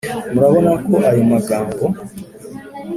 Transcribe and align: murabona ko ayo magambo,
murabona 0.31 0.71
ko 0.85 0.93
ayo 1.09 1.23
magambo, 1.31 1.85